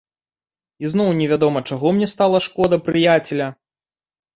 [0.85, 3.57] І зноў невядома чаго мне стала шкода прыяцеля.